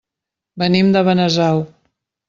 Venim 0.63 0.89
de 0.97 1.05
Benasau. 1.11 1.65